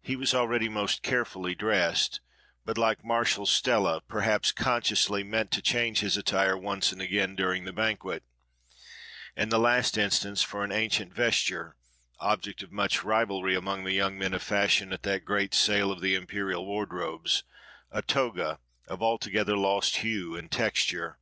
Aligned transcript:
He 0.00 0.14
was 0.14 0.34
already 0.34 0.68
most 0.68 1.02
carefully 1.02 1.52
dressed, 1.56 2.20
but, 2.64 2.78
like 2.78 3.04
Martial's 3.04 3.50
Stella, 3.50 4.02
perhaps 4.06 4.52
consciously, 4.52 5.24
meant 5.24 5.50
to 5.50 5.60
change 5.60 5.98
his 5.98 6.16
attire 6.16 6.56
once 6.56 6.92
and 6.92 7.02
again 7.02 7.34
during 7.34 7.64
the 7.64 7.72
banquet; 7.72 8.22
in 9.36 9.48
the 9.48 9.58
last 9.58 9.98
instance, 9.98 10.42
for 10.44 10.62
an 10.62 10.70
ancient 10.70 11.12
vesture 11.12 11.74
(object 12.20 12.62
of 12.62 12.70
much 12.70 13.02
rivalry 13.02 13.56
among 13.56 13.82
the 13.82 13.90
young 13.94 14.16
men 14.16 14.32
of 14.32 14.44
fashion, 14.44 14.92
at 14.92 15.02
that 15.02 15.24
great 15.24 15.52
sale 15.54 15.90
of 15.90 16.00
the 16.00 16.14
imperial 16.14 16.64
wardrobes) 16.64 17.42
a 17.90 18.00
toga, 18.00 18.60
of 18.86 19.02
altogether 19.02 19.56
lost 19.56 19.96
hue 19.96 20.36
and 20.36 20.52
texture. 20.52 21.18